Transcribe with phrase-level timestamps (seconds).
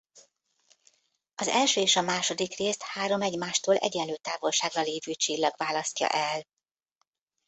[1.35, 6.43] Az első és a második részt három egymástól egyenlő távolságra lévő csillag választja el.